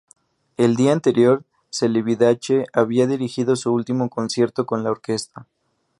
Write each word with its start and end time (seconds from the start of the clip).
El 0.57 0.75
día 0.77 0.93
anterior, 0.93 1.45
Celibidache 1.69 2.65
había 2.73 3.05
dirigido 3.05 3.55
su 3.55 3.71
último 3.71 4.09
concierto 4.09 4.65
con 4.65 4.83
la 4.83 4.89
orquesta. 4.89 5.45